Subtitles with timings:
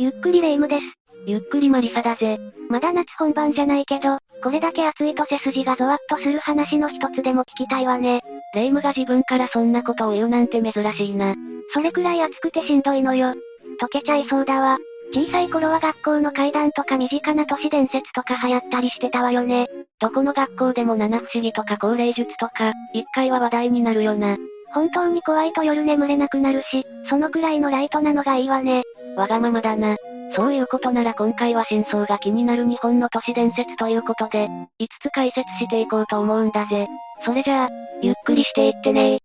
[0.00, 0.82] ゆっくりレ夢ムです。
[1.26, 2.38] ゆっくりマリサだぜ。
[2.70, 8.22] まだ夏本番じゃないけど、これだけ暑いと背筋がゾワッとする話の一つでも聞きたいわね。
[8.54, 11.34] レ夢ムが自分からそんなことを言うなんて珍しいな。
[11.74, 13.34] それくらい暑くてしんどいのよ。
[13.78, 14.78] 溶けちゃいそうだわ。
[15.12, 19.66] 小さい頃は学校の階段とか身近な都市伝説とか流行ったりしてたわよね。
[20.00, 24.38] どこの学校でも七不思議とか高齢術とか、一回は話題になるよな。
[24.72, 28.84] 本当に怖いと夜眠れなくなるし、そのくらいのライトなのがいいわね。
[29.16, 29.96] わがままだな。
[30.36, 36.86] そういうことなら今回は真相が気になる日本の都市伝説ということで、5つ解説していこうと思うんだぜ。
[37.24, 37.68] それじゃあ、
[38.00, 39.18] ゆっくりしていってね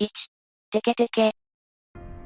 [0.00, 0.08] 1、
[0.72, 1.34] テケテケ。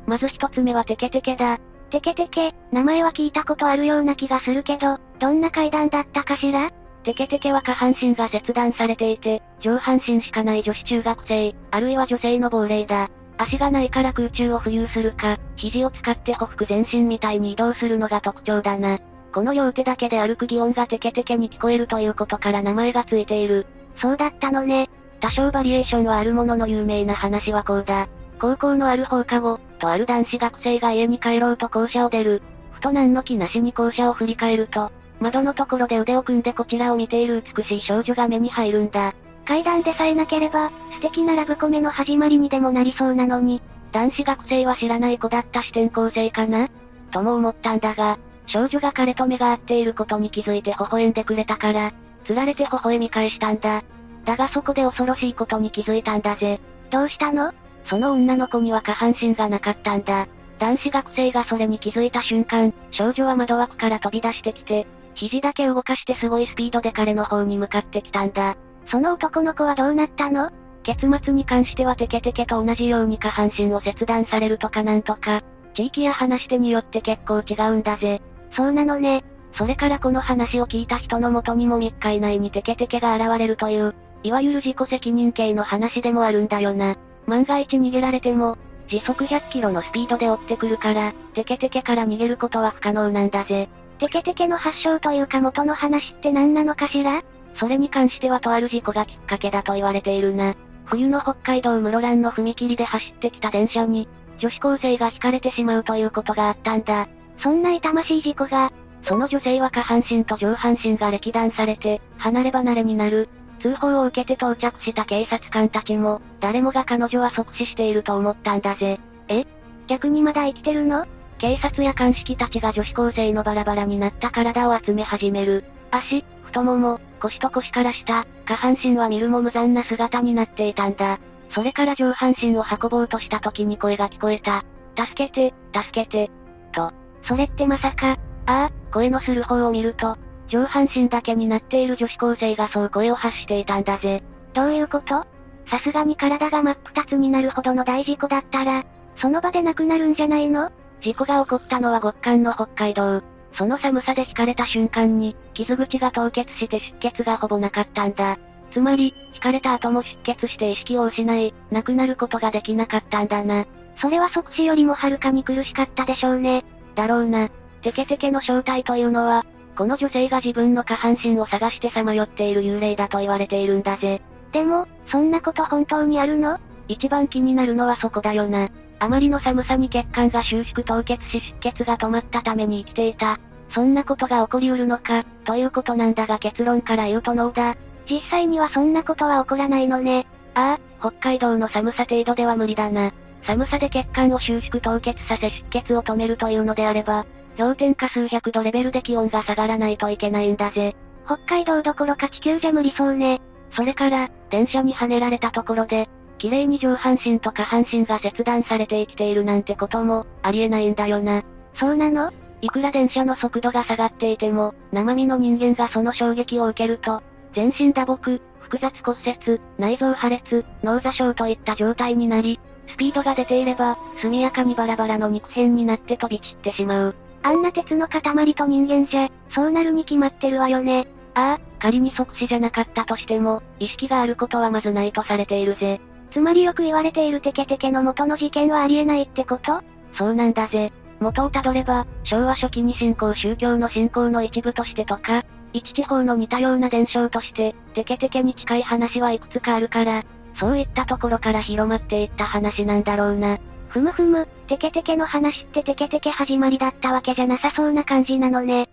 [0.06, 1.58] まず一つ目はテケテケだ。
[1.90, 6.70] テケテケ、名前は聞いたことあるような気がするけど、どんな階段だったかしら？
[7.02, 13.10] テケテケは下半身が切断されていて、上半身しかない女子中学生、あるいは女性の亡霊だ。
[13.38, 18.98] 足がないから空中を浮遊するか、肘を使って歩幅前進みたいに移動するのが特徴だな。
[19.32, 23.66] この両手だけで歩く擬音がテケテケに聞こえるということから名前がついている。
[24.00, 24.88] そうだったのね。
[25.20, 28.08] 多少バリエーションはあるものの有名な話はこうだ。
[28.38, 32.42] 高校のある放課後、とある男子学生が家に帰ろうと校舎を出る。
[32.72, 39.14] ふと何の気なしに校舎を振り返ると、窓のところで腕を組んでこちらを見ている美しい少女が目に入るんだ。
[39.46, 43.62] 階段でさえなければ、素敵なラブコメの始まりにでもなりそうなのに。
[43.92, 46.68] 男子学生は知らない子だった視点構成かな
[47.12, 51.92] とも思ったんだが、少女が彼と目が合っていることに気づいて微笑んでくれたから、
[52.24, 53.82] 釣られて微笑み返したんだ。
[54.24, 56.60] だがそこで恐ろしいことに気づいたんだぜ。
[56.90, 57.52] どうしたの？
[57.86, 60.26] その女の子には下半身がなかったんだ。
[60.58, 68.56] 男子学生がそれに気づいた瞬間、少女は窓枠から飛び出してきて、肘だけ動かしてすごいスピードで彼の方に向かってきたんだ。
[68.90, 70.50] その男の子はどうなったの？
[70.82, 75.42] 結末に関してはテケテケと同じように下半身を切断されるとかなんとか、
[75.74, 78.22] 地域や話し手によって結構違うんだぜ。
[78.52, 79.24] そうなのね。
[79.58, 86.96] それからこの話を聞いた人の元にも3日以内にテケテケが現れるという、いわゆる自己責任系の話でもあるんだよな。
[87.26, 88.56] 万が一逃げられても、
[88.88, 93.68] 時速100キロのスピードで追ってくるから、テケテケから逃げることは不可能なんだぜ。
[93.98, 97.22] テケテケの発祥というか元の話って何なのかしら？
[97.58, 100.54] それに関してはとある事故がきっかけだと言われているな。
[100.84, 104.08] 冬の北海道室蘭の踏切で走ってきた電車に、
[104.38, 107.08] 女子高生が引かれてしまうということがあったんだ。
[107.38, 108.72] そんな痛ましい事故が、
[109.04, 113.28] その女性は下半身と上半身が歴断されて、離れ離れになる。
[113.60, 119.00] 通報を受けて到着した警察官たちも、誰もが彼女は即死していると思ったんだぜ。
[119.28, 119.44] え？
[119.86, 121.06] 逆にまだ生きてるの？
[121.38, 125.64] 警察や鑑識たちが女子高生のバラバラになった体を集め始める。
[125.90, 126.24] 足、
[126.56, 131.18] 太もも、腰と腰から下、下半身は見るも無残な姿になっていたんだ。
[131.50, 134.64] それから上半身を運ぼうとした時に声が聞こえた。
[134.96, 136.30] 助けて、助けて。
[136.72, 136.94] と。
[137.28, 140.16] それってまさか、ああ、声のする方を見ると、
[140.48, 144.22] 上半身だけになっている女子高生がそう声を発していたんだぜ。
[144.54, 145.26] どういうこと？
[145.66, 148.86] さすがに体が真っ二つになるほどの大事故だったら、
[149.16, 150.70] その場で亡くなるんじゃないの？
[151.02, 153.20] 事故が起こったのは極寒の北海道。
[153.56, 158.38] その寒さで引かれた瞬間に、傷口が凍結して出血がほぼなかったんだ。
[158.72, 163.64] つまり、引かれた後も出血して意識を失い、亡くなることができなかったんだな。
[164.00, 166.64] それは即死よりもはるかに苦しかったでしょうね。
[166.94, 167.48] だろうな。
[167.82, 169.46] テケテケの正体というのは、
[169.76, 174.20] この女性が自分の下半身を探してさまよっている幽霊だと言われているんだぜ。
[174.52, 176.58] でも、そんなこと本当にあるの？
[176.88, 178.68] 一番気になるのはそこだよな。
[178.98, 183.38] あまりの寒さに血管が収縮凍結し出血が止まったために生きていた。
[183.70, 187.76] そんなことが起こりうるのか、ということなんだが結論から言うとノーだ。
[188.08, 190.26] 実際にはそんなことは起こらないのね。
[190.54, 193.12] ああ、北海道の寒さ程度では無理だな。
[193.42, 197.26] 寒さで血管を収縮凍結させ出血を止めるというのであれば、
[197.56, 200.96] 氷点下数百度レベルで気温が下がらないといけないんだぜ。
[201.26, 203.40] 北海道どころか地球じゃ無理そうね。
[203.72, 206.08] それから、電車に跳ねられたところで、
[206.38, 211.42] 綺麗に上半身と下半身が切断されて生きているなんてことも、ありえないんだよな。
[211.74, 212.32] そうなの？
[212.62, 217.22] いくら電車の速度が下がっていても、生身の人間がその衝撃を受けると、
[217.54, 222.58] 全身打撲、複雑骨折、内臓破裂、脳挫傷といった状態になり、
[222.88, 227.14] スピードが出ていれば、速やかにバラバラの肉片になって飛び散ってしまう。
[227.42, 231.06] あんな鉄の塊と人間じゃ、そうなるに決まってるわよね。
[231.34, 236.00] ああ、仮に即死じゃなかったとしても、意識があることはまずないとされているぜ。
[236.36, 239.80] つまりよく言われているテケテケの元の事件はありえないってこと？
[240.18, 240.92] そうなんだぜ。
[241.18, 250.26] 元をたどれば、昭和初期に信仰宗教の信仰の一部としてとか、一地方の似たような伝承として、テケテケに近い話はいくつかあるから、
[250.60, 253.58] そういったところから広まっていった話なんだろうな。
[253.88, 258.90] ふむふむ、テケテケの話ってテケテケ始まりだったわけじゃなさそうな感じなのね。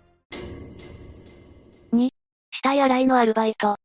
[1.92, 2.08] 2、
[2.52, 3.76] 死体洗いのアルバイト。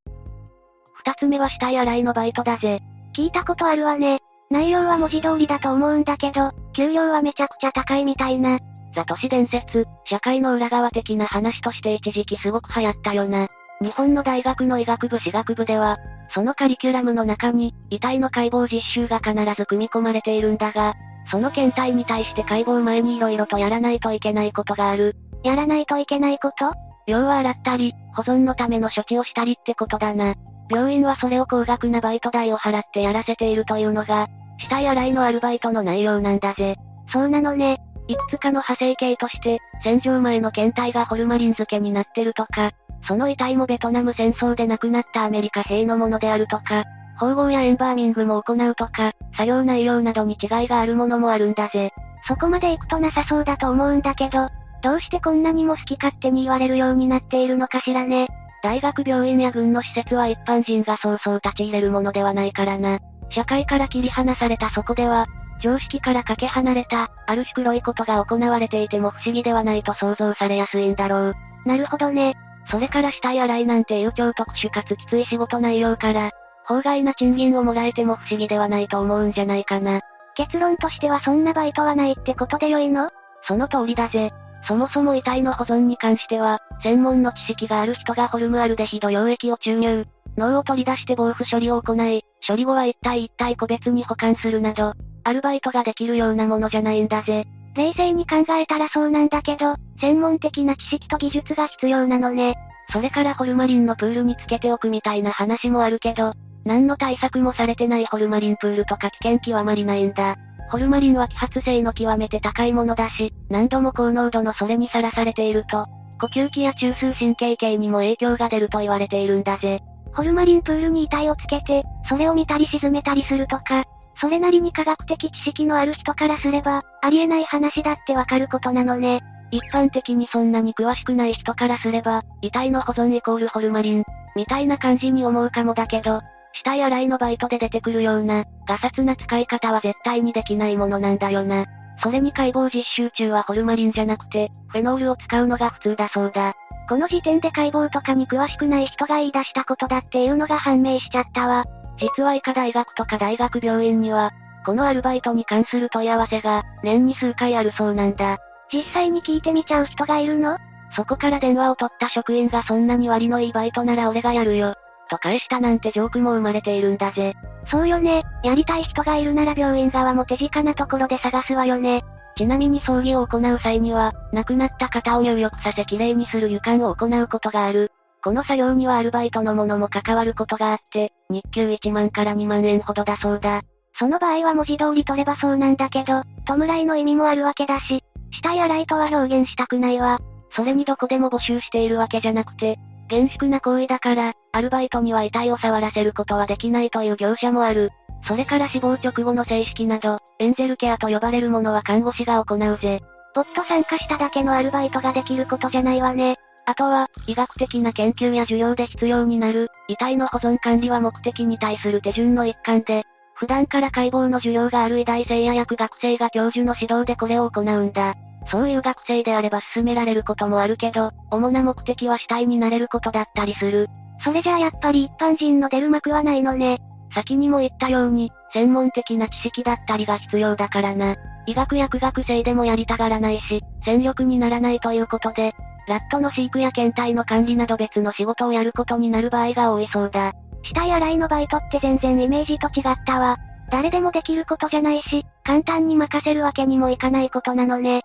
[1.03, 2.81] 二つ目は死体洗いのバイトだぜ。
[3.19, 4.21] 聞いたことあるわね。
[4.49, 8.59] 内容は文字通りだと思うんだけど、給料はめちゃくちゃ高いみたいな。
[8.95, 13.47] ザ都市伝説、社会の裏側的な話として一時期すごく流行ったよな。
[13.81, 15.97] 日本の大学の医学部私学部では、
[16.33, 20.93] そのカリキュラムの中に、遺体の解剖実習が必ず組み込まれているんだが、
[21.29, 25.17] その検体に対して解剖前に色々とやらないといけないことがある。
[25.43, 26.71] やらないといけないこと？
[27.05, 30.35] 要は洗ったり、保存のための処置をしたりってことだな。
[30.69, 34.27] 病院はそれを高額なバイト代を払ってやらせているというのが、
[34.59, 36.75] 死体洗いのアルバイトの内容なんだぜ。
[37.11, 37.81] そうなのね。
[38.07, 42.71] いくつかの派生形として、戦場前の検体がホルマリン漬けになってるとか、
[43.07, 46.85] その遺体もベトナム戦争で亡くなったアメリカ兵のものであるとか、
[47.19, 51.91] 縫合やエンバーミングも行うとか、作業内容などに違いがあるものもあるんだぜ。
[52.27, 54.49] そこまで行くとなさそうだと思うんだけど、
[54.81, 58.27] どうしてこんなにも好き勝手に言われるようになっているのかしらね。
[58.61, 62.99] 大学病院や軍の施設は一般人がそうそう立ち入れるものではないからな。
[63.29, 65.27] 社会から切り離されたそこでは、
[65.61, 71.35] 常識からかけ離れた、ある種黒いことが行われていても不思議ではないと想像されやすいんだろう。
[71.65, 72.35] なるほどね。
[72.69, 76.31] それから死体洗いなんていう超特殊かつきつい仕事内容から、
[76.65, 80.01] 法外な賃金をもらえても不思議ではないと思うんじゃないかな。
[80.35, 83.09] 結論としてはそんなバイトはないってことでよいの？
[83.43, 84.31] その通りだぜ。
[84.67, 90.05] そもそも遺体の保存に関しては、専門の知識がある人がホルムアルデヒド溶液を注入、
[90.37, 97.45] 脳を取り出して防腐処理を行い、処理後は一体一体個別に保管するなど、アルバイトができるようなものじゃないんだぜ。
[97.75, 102.55] 冷静に考えたらそうなんだけど、専門的な知識と技術が必要なのね。
[102.91, 106.33] それからホルマリンのプールにつけておくみたいな話もあるけど、
[106.65, 110.35] 何の対策もされてないホルマリンプールとか危険極まりないんだ。
[110.69, 115.87] ホルマリンは揮発性の極めて高いものだし、何度も高濃度のそれにさらされていると、
[116.21, 119.79] 呼吸器や中枢神経系にも影響が出ると言われているんだぜ。
[120.13, 123.85] ホルマリンプールに遺体をつけて、それを見たり沈めたりするとか、
[124.21, 129.21] それなりに科学的知識のある人からすれば、ありえない話だってわかることなのね。
[129.51, 134.03] 一般的にそんなに詳しくない人からすれば、遺体の保存イコールホルマリン、
[134.35, 136.21] みたいな感じに思うかもだけど、
[136.53, 141.65] 死体洗いのバイトで出てくるような、ガサツな使い方は絶対にできないものなんだよな。
[142.01, 146.53] それに解剖実習中はホルマリンじゃなくて、フェノールを使うのが普通だそうだ。
[146.87, 151.65] この時点で解剖とかに詳しくない人が言い出したことだっていうのが判明しちゃったわ。
[151.99, 154.31] 実は医科大学とか大学病院には、
[154.65, 158.37] このアルバイトに関する問い合わせが、年に数回あるそうなんだ。
[158.71, 160.57] 実際に聞いてみちゃう人がいるの？
[160.95, 164.75] そこから電話を取った職員がそんなに割のいいバイトなら俺がやるよ。
[165.09, 167.33] と返したなんてジョークも生まれているんだぜ。
[167.69, 168.23] そうよね。
[168.43, 172.03] やりたい人がいるなら病院側も手近なところで探すわよね。
[172.37, 177.91] ちなみに葬儀を行う際には、亡くなった方を入浴させきれいにする湯管を行うことがある。
[178.23, 183.61] この作業にはアルバイトのものも関わることがあって、日給1万から2万円ほどだそうだ。
[183.97, 190.19] その場合は文字通り取ればそうなんだけど、弔いの意味もあるわけだし、死体洗いとは表現したくないわ。
[190.51, 192.77] それにどこでも募集しているわけじゃなくて、
[193.09, 197.91] 厳粛な行為だから、アルバイトには遺体を触らせることはできないという業者もある。
[198.27, 202.99] それから死亡直後の正式など、エンゼルケアと呼ばれるものは看護師が行うぜ。
[203.33, 206.35] ぼっと参加しただけのアルバイトができることじゃないわね。
[206.65, 218.15] あとは、医学的な研究や授業で必要になる、遺体の保存管理は目的に対する手順の一環で、普段から解剖の授業がある医大生や薬学生が教授の指導でこれを行うんだ。
[218.51, 223.87] そういう学生であれば進められることもあるけど、主な目的は死体になれることだったりする。
[224.23, 226.79] それじゃあやっぱり一般人の出る幕はないのね。
[227.13, 231.15] 先にも言ったように、専門的な知識だったりが必要だからな。
[231.45, 235.53] 医学薬学生でもやりたがらないし、戦力にならないということで、
[235.87, 240.33] ラットの飼育や検体の管理など別の仕事をやることになる場合が多いそうだ。
[240.63, 243.37] 死体洗いのバイトって全然イメージと違ったわ。
[243.71, 248.03] 誰でもできることじゃないし、簡単に任せるわけにもいかないことなのね。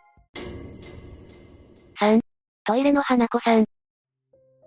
[1.98, 2.20] 3、
[2.64, 3.66] トイレの花子さん。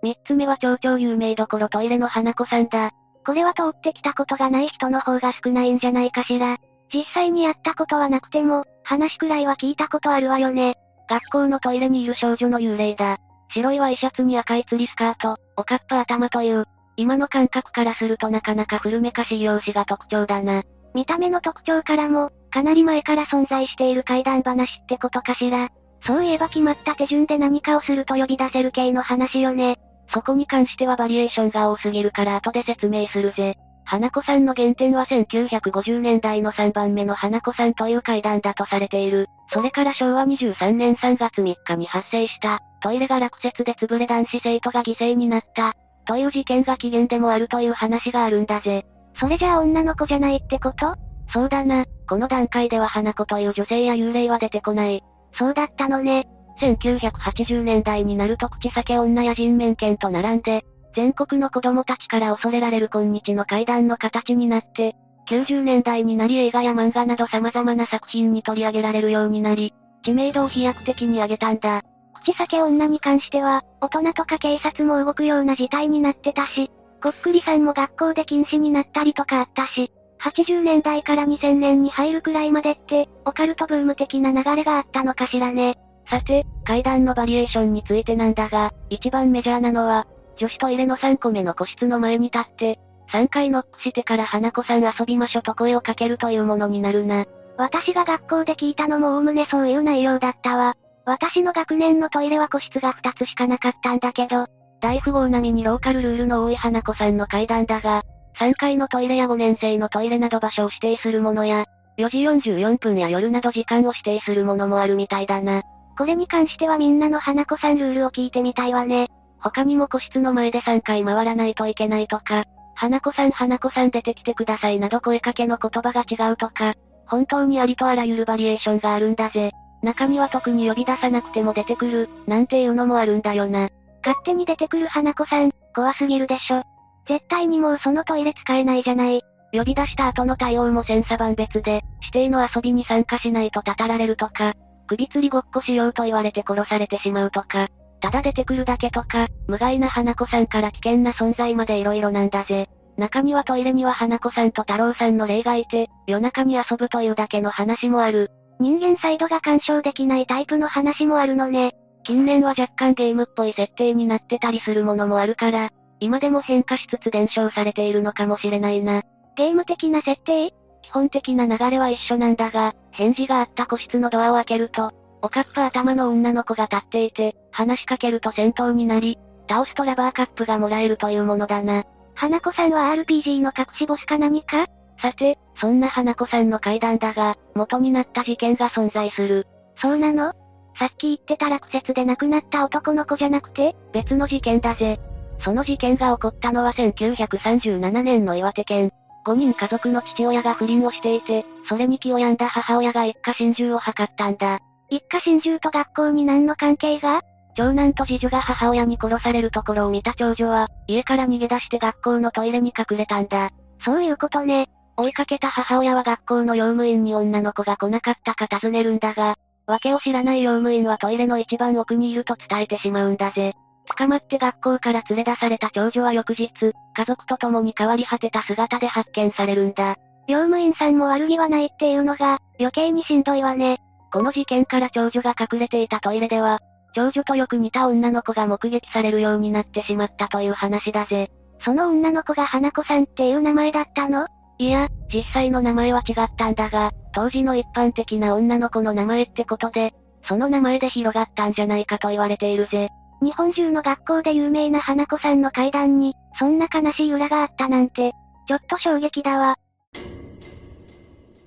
[0.02, 2.92] 三つ目は超々有名どころトイレの花子さんだ。
[3.26, 6.56] これは通ってきたことがない人の方が少ないんじゃないかしら。
[6.92, 10.76] 実際にやったことはなくても、話くらいは聞いたことあるわよね。
[11.08, 13.18] 学校のトイレにいる少女の幽霊だ。
[13.50, 16.64] 白いワイシャツに赤い釣りスカート、おかっぱ頭という、
[16.96, 20.62] 今の感覚からするとなかなか古めかしい容姿が特徴だな。
[20.94, 25.68] 見た目の特徴からも、かなり前から存在している怪談話ってことかしら。
[26.06, 29.78] そういえば決まった手順で何かをすると呼び出せる系の話よね。
[30.12, 33.56] そこに関してはバリエーションが多すぎるから後で説明するぜ。
[33.84, 39.28] 花子さんの原点は1950年代の3番目の花子さんという階段だとされている。
[39.50, 45.72] それから昭和23年3月3日に発生した、トイレが落雪で潰れ男子生徒が犠牲になった、
[46.04, 48.84] という事件が起源でもあるという話があるんだぜ。
[49.18, 50.94] それじゃあ女の子じゃないってこと？
[51.32, 55.02] そうだな、この段階では花子という女性や幽霊は出てこない。
[55.32, 56.28] そうだったのね。
[56.60, 64.96] 1980年代になると口裂け女や人面犬と並んで、全国の子供たちから恐れられる今日の階段の形になって、
[65.28, 71.82] 90年代になり映画や漫画など様々な作品に取り上げられるようになり、知名度を飛躍的に上げたんだ。
[72.20, 76.70] 口裂け女に関しては、大人とか警察も動くような事態になってたし、
[77.02, 85.76] こっくりさんも学校で禁止になったりとかあったし、80年代から2000年に入るくらいまでって、オカルトブーム的な流れがあったのかしらね。
[86.10, 90.06] さて、階段のバリエーションについてなんだが、一番メジャーなのは、
[90.38, 92.78] 女子トイレの3個目の個室の前に立って、
[93.12, 97.26] 3回ノックしてから花子さん遊びましょと声をかけるというものになるな。
[97.56, 100.74] 私が学校で聞いたのもおおむねそういう内容だったわ。
[101.04, 104.46] 私の学年のトイレは個室が2つしかなかったんだけど、
[104.80, 108.02] 大富豪並みにローカルルールの多い花子さんの階段だが、
[108.38, 111.64] 3階のトイレや5年生のトイレなど場所を指定するものや、
[111.98, 115.62] 4時44分や夜など時間を指定するものもあるみたいだな。
[115.98, 119.08] これに関してはみんなの花子さんルールを聞いてみたいわね。
[119.40, 122.44] 他にも個室の前で3回回らないといけないとか、
[122.76, 126.74] 花子さん花子さん出てきてくださいなど声かけの言葉が違うとか、
[127.04, 129.50] 本当にありとあらゆるバリエーションがあるんだぜ。
[129.82, 133.68] 中には特に呼び出さなくても出てくる、なんていうのもあるんだよな。
[134.04, 136.62] 勝手に出てくる花子さん、怖すぎるでしょ。
[137.08, 139.22] 絶対にもうそのトイレ使えないじゃない。
[139.52, 144.54] 呼び出した後の対応も千差万別で、指定の遊びに参加しないとたたられるとか、
[144.88, 147.68] 首吊りごっこしようと言われて殺されてしまうとか、
[148.00, 152.68] ただ出てくるだけとか、無害な花子さんから危険な存在まで色々なんだぜ。
[152.96, 158.30] 中にはトイレには花子さんと太郎さんの霊がいて、夜中に遊ぶというだけの話もある。
[158.60, 161.74] 人間サイドが干渉できないタイプの話もあるのね。
[162.02, 169.02] 近年は若干ゲームっぽい設定になってたりするものもあるから、今でも変化しつつ伝承されているのかもしれないな。
[169.36, 170.52] ゲーム的な設定？
[170.88, 174.90] 基本的な流れは一緒なんだが、返事があった個室のドアを開けると、
[175.20, 179.18] おかっぱ頭の女の子が立っていて、話しかけると戦闘になり、
[179.50, 181.84] 倒すとラバーカップがもらえるというものだな。
[182.14, 184.66] 花子さんは RPG の隠しボスか何か？
[185.00, 189.46] さて、そんな花子さんの階段だが、元になった事件が存在する。
[189.82, 190.32] そうなの？
[190.78, 193.76] さっき言ってた落雪で亡くなった男の子じゃなくて？
[193.92, 194.98] 別の事件だぜ。
[195.44, 198.90] その事件が起こったのは1937年の岩手県。
[199.28, 204.58] 5人家族の父親が不倫をしていて、それに気を病んだ母親が一家心中を図ったんだ。
[204.88, 207.20] 一家心中と学校に何の関係が？
[207.54, 213.50] 長男と次女が母親に殺されるところを見た長女は、家から逃げ出して学校のトイレに隠れたんだ。
[213.84, 214.70] そういうことね。
[214.96, 223.54] 追いかけた母親は学校の用務員に女の子が来なかったか尋ねるんだが、訳を知らない用務員はトイレの一番奥にいると伝えてしまうんだぜ。
[223.96, 229.96] 捕まって学校から連れ出された長女は翌日、家族と共に変わり果てた姿で発見されるんだ。
[230.26, 233.78] 用務員さんも悪気はないっていうのが、余計にしんどいわね。
[234.12, 236.60] この事件から長女が隠れていたトイレでは、
[236.94, 241.30] 長女とよく似た女の子が目撃されるようになってしまったという話だぜ。
[241.64, 244.26] その女の子が花子さんっていう名前だったの？
[244.58, 249.92] いや、実際の名前は違ったんだが、当時の一般的な女の子の名前ってことで、
[250.28, 252.90] その名前で広がったんじゃないかと言われているぜ。
[253.20, 258.12] 日本中の学校で有名な花子さんの階段に、そんな悲しい裏があったなんて、
[258.46, 259.56] ちょっと衝撃だわ。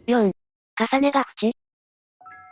[0.07, 0.31] 4.
[0.91, 1.53] 重ねが縁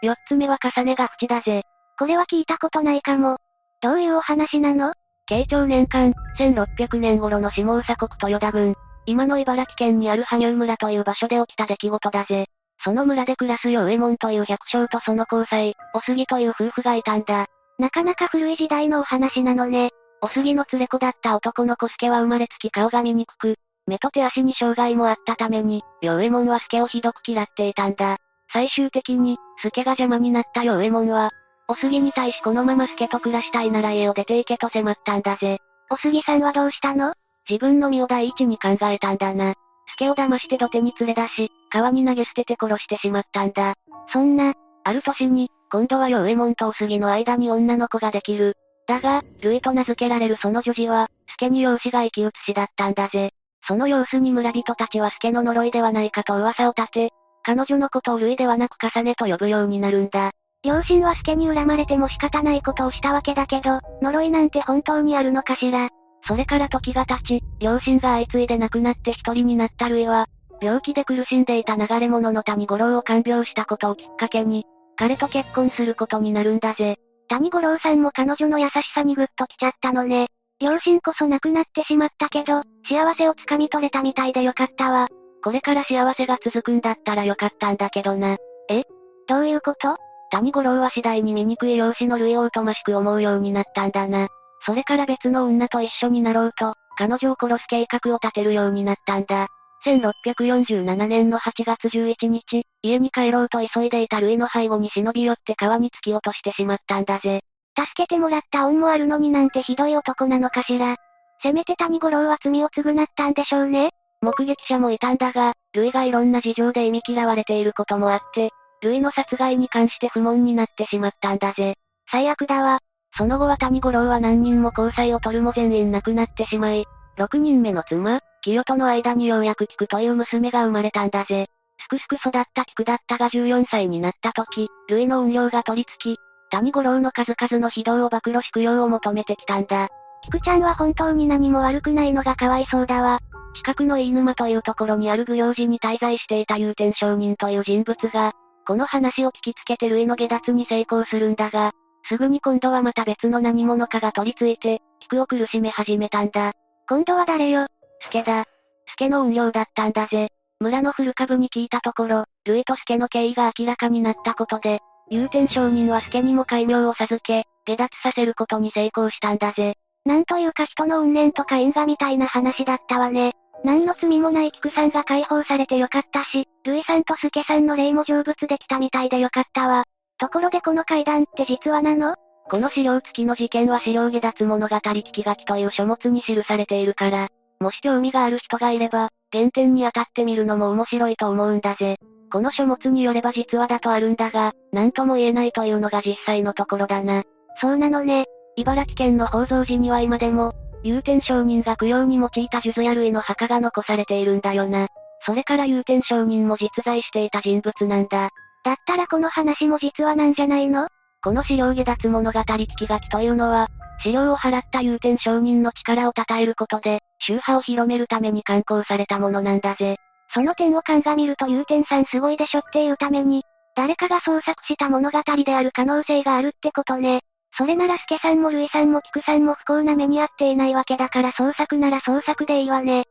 [0.01, 1.63] 四つ目は重ねが縁だぜ。
[1.97, 3.37] これは聞いたことないかも。
[3.81, 4.93] どういうお話なの？
[5.25, 12.47] 慶長年間、1600年頃の下総国豊田郡、今の茨城県にある羽生村という場所で起きた出来事だぜ。
[12.83, 17.47] その村で暮らす陽右衛門という百姓とその交際、お杉という夫婦がいたんだ。
[17.79, 19.91] なかなか古い時代のお話なのね。
[20.21, 23.55] お杉の連れ子だった男の子助は生まれつき顔が見にくく、
[23.87, 28.17] 目と手足に障害もあったために、陽右衛門は助をひどく嫌っていたんだ。
[28.51, 31.31] 最終的に、助が邪魔になった陽右衛門は、
[31.69, 35.59] お杉に対しこのまま助と暮らしたいなら家を出て行けと迫ったんだぜ。
[35.89, 37.13] お杉さんはどうしたの？
[37.49, 39.53] 自分の身を第一に考えたんだな。
[39.91, 43.75] 助を騙して土手に連れ出し、川に投げ捨てて殺してしまったんだ。
[44.11, 48.57] そんな、ある年に、今度は陽右衛門とお杉の間に女の子ができる。
[48.87, 53.31] だが、ルイと名付けられるその女児は、助に養子が生き写しだったんだぜ。
[53.67, 57.09] その様子に村人たちは助の呪いではないかと噂を立て、
[57.43, 60.31] 彼女のことを類ではなく重ねと呼ぶようになるんだ。
[60.63, 65.89] 両親は助に恨まれても仕方ないことをしたわけだけど、呪いなんて本当にあるのかしら。
[66.27, 70.27] それから時が経ち、両親が相次いで亡くなって一人になったルイは、
[70.61, 74.65] 病気で苦しんでいた流れ者の谷五郎を看病したことをきっかけに、
[74.99, 76.97] 彼と結婚することになるんだぜ。
[77.29, 80.27] 谷五郎さんも彼女の優しさにグッと来ちゃったのね。
[80.59, 85.07] 両親こそ亡くなってしまったけど、幸せをつかみ取れたみたいでよかったわ。
[85.41, 88.35] これから幸せが続くんだったらよかったんだけどな。
[88.69, 88.83] え？
[89.29, 89.95] どういうこと？
[90.31, 94.27] 谷五郎は次第に醜い容姿の類を疎ましく思うようになったんだな。
[94.65, 99.47] それから別の女と一緒になろうと、彼女を殺す計画を立てるようになったんだ。
[99.85, 107.41] 1647年の8月11日、家に帰ろうと急いでいたルイの背後に忍び寄って川に突き落としてしまったんだぜ。
[107.77, 110.97] 助けてもらった恩もあるのになんてひどい男なのかしら。
[111.41, 113.91] せめて谷五郎は罪を償ったんでしょうね。
[114.21, 121.75] 目撃者もいたんだが、ルイがいろんな事情で忌み嫌われていることもあって、ルイの殺害に関して不問になってしまったんだぜ。
[122.11, 122.79] 最悪だわ。
[123.17, 126.85] その後は谷五郎は何人も交際を取るも全員亡くなってしまい、
[127.17, 131.47] 6人目の妻、清との間にようやく菊という娘が生まれたんだぜ。
[131.81, 136.19] すくすく育った菊だったが14歳になった時、類の運用が取り付き、
[136.51, 139.87] 谷五郎の数々の非道を暴露し供養を求めてきたんだ。
[140.23, 143.19] 菊ちゃんは本当に何も悪くないのがかわいそうだわ。
[143.55, 148.33] 近くの飯沼というところにある舞踊寺に滞在していた有天商人という人物が、
[148.67, 151.71] この話を聞きつけて類の下脱に成功するんだが、
[152.07, 156.53] すぐに今度はまた別の何者かが取り付いて、菊を苦しめ始めたんだ。
[156.87, 157.67] 今度は誰よ？
[158.01, 158.45] 助だ。
[158.91, 160.29] 助の運用だったんだぜ。
[160.59, 164.79] 村の古株に聞いたところ、ルイと助の経緯が明らかになったことで、
[165.09, 169.75] 有天商人は助にも戒名を授け、下脱させることに成功したんだぜ。
[170.05, 173.33] なんというか人の運念とか因果みたいな話だったわね。
[173.63, 179.83] 何の罪もない菊さんが解放されてよかったし、ルイさんとスケさんの霊も成仏できたみたいでよかったわ。
[180.17, 182.15] ところでこの階段って実話なの？
[182.49, 187.27] この資料付きの事件は資料下脱物語聞き書きという書物に記されているから、
[187.59, 191.97] もし興味がある人がいれば、原点に当たってみるのも面白いと思うんだぜ。
[192.31, 197.23] この書物によれば実話だとあるんだが、なんとも言えないというのが実際のところだな。
[197.59, 198.25] そうなのね。
[198.55, 204.87] 茨城県の宝蔵寺には今でも、有天商人が供養に用いた数珠や類の墓が残されているんだよな。
[205.25, 208.29] それから有天商人も実在していた人物なんだ。
[208.63, 210.87] だったらこの話も実話なんじゃないの？
[211.21, 213.67] この資料下脱物語聞き書きというのは、
[214.01, 219.97] 資料を払った有天商人の力を称えることで、宗派を広めるために刊行されたものなんだぜ。
[220.33, 223.43] その点を鑑みると有天さんすごいでしょっていうために、
[223.75, 227.21] 誰かが創作した物語である可能性があるってことね。
[227.57, 233.05] それなら助さんも類さんも菊さんも不幸な目に遭っていないわけだから創作なら創作でいいわね。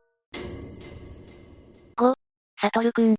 [1.97, 2.13] 5、
[2.61, 3.15] サトルくん。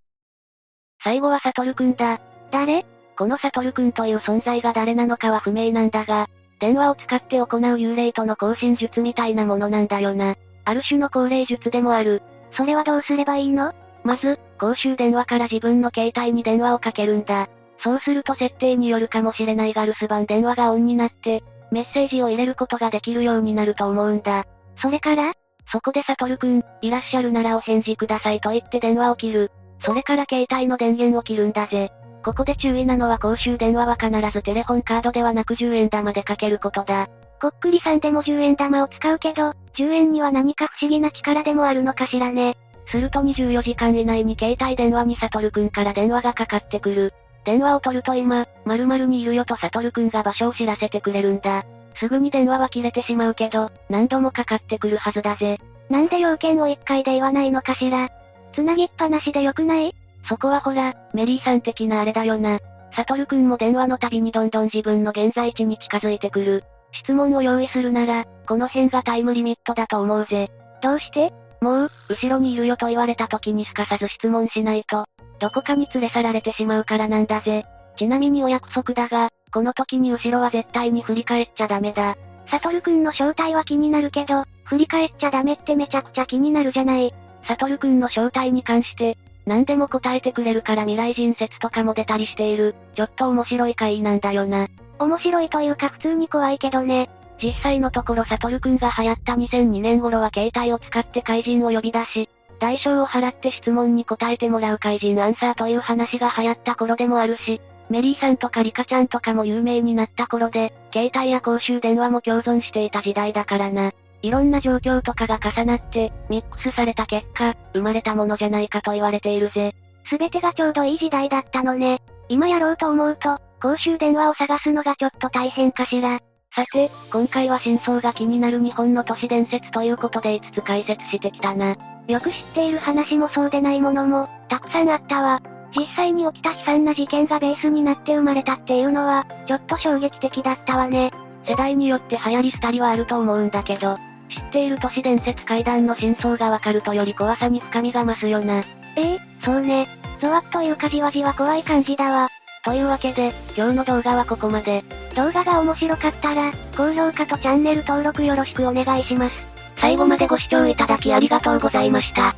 [1.03, 2.21] 最後はサトルくんだ。
[2.51, 2.85] 誰？
[3.17, 6.29] このサトルくんという存在が誰なのかは不明なんだが、
[6.61, 10.37] 電話を使って行う幽霊との交信術みたいなものなんだよな。
[10.65, 12.23] ある種の高齢術でもある。
[12.53, 13.73] それはどうすればいいの？
[14.05, 17.49] まず、公衆電話から自分の携帯に電話をかけるんだ。
[17.83, 24.47] そうすると設定によるかもしれないが留守番電話がオンになって、メッセージを入れることができるようになると思うんだ。
[24.83, 25.33] それから？
[25.73, 29.51] そこでサトルくん、いらっしゃるならお返事くださいと言って電話を切る。
[29.83, 31.91] それから携帯の電源を切るんだぜ。
[32.25, 37.09] ここで注意なのは公衆電話は必ずテレホンカードではなく10円玉でかけることだ。
[37.41, 42.59] こっくりさんでも10円玉を使うけど、10円には何か不思議な力でもあるのかしらね。
[42.89, 47.15] すると24時間以内に携帯電話にサトルくんから電話がかかってくる。
[47.45, 51.65] 電話を取ると今、〇〇にいるよとサトルくんが場所を知らせてくれるんだ。
[51.95, 55.59] すぐに電話は切れてしまうけど、何度もかかってくるはずだぜ。
[55.89, 58.11] なんで要件を1回で言わないのかしら。
[58.55, 59.95] つなぎっぱなしでよくない？
[60.29, 62.61] そこはほら、メリーさん的なあれだよな。
[62.95, 66.65] サトルくんも電話の度にどんどん自分の現在地に近づいてくる。
[66.93, 70.51] 質問を用意するなら、この辺がタイムリミットだと思うぜ。
[70.83, 71.33] どうして？
[71.61, 75.07] もう、後ろにいるよと言われた時にすかさず質問しないと、
[75.39, 77.65] どこかに連れ去られてしまうからなんだぜ。
[77.97, 82.17] ちなみにお約束だが、この時に後ろは絶対に振り返っちゃダメだ。
[82.51, 87.15] サトルくんの正体は気になるけど、振り返っちゃダメってめちゃくちゃ気になるじゃない。
[87.47, 89.19] サトルくんの正体に関して、
[89.51, 94.69] 何でも答えてくれるから未来人説とかも出たりしている、ちょっと面白い回なんだよな。
[95.01, 97.11] 面白いというか普通に怖いけどね。
[97.43, 102.29] 実際のところサトルくんが流行った2002年頃は携帯を使って怪人を呼び出し、
[102.61, 113.91] 代償を払って質問に答えてもらう怪人アンサーという話が流行った頃でもあるし、メリーさんとかリカちゃんとかも有名になった頃で、携帯や公衆電話も共存していた時代だからな。
[114.23, 119.75] いろんな状況とかが重なって、ミックスされた結果、生まれたものじゃないかと言われているぜ。
[120.09, 122.01] すべてがちょうどいい時代だったのね。
[122.29, 126.21] 今やろうと思うと、公衆電話を探すのがちょっと大変かしら。
[126.55, 131.77] さて、今回は真相が気になる日本の都市伝説ということで5つ解説してきたな。
[132.09, 135.41] よく知っている話もそうでないものも、たくさんあったわ。
[135.77, 141.13] 実際に起きた悲惨な事件がベースになって生まれたっていうのは、ちょっと衝撃的だったわね。
[141.47, 143.97] 世代によって流行り廃りはあると思うんだけど、
[144.31, 148.63] 知っている都市伝説怪談の真相がわかるとより怖さに深みが増すよな。
[148.97, 149.87] ええそうね。
[150.21, 152.29] ゾワッというかじわじわ怖い感じだわ。
[152.65, 154.85] というわけで、今日の動画はここまで。
[155.17, 159.35] 動画が面白かったら、高評価とチャンネル登録よろしくお願いします。
[159.77, 162.35] 最後までご視聴いただきありがとうございました。